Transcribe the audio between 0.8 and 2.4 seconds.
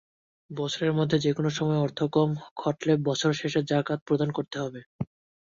মধ্যে যেকোনো সময় অর্থাগম